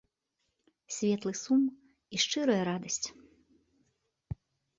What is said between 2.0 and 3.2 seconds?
і шчырая радасць.